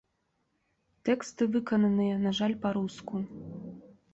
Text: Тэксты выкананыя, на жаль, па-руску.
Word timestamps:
Тэксты 1.09 1.43
выкананыя, 1.55 2.15
на 2.25 2.31
жаль, 2.41 2.59
па-руску. 2.65 3.23